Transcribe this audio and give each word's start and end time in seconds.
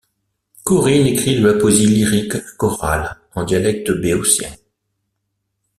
Corinne 0.63 1.05
écrit 1.05 1.35
de 1.39 1.45
la 1.45 1.59
poésie 1.59 1.85
lyrique 1.85 2.33
chorale 2.57 3.19
en 3.35 3.43
dialecte 3.43 3.91
béotien. 3.91 4.49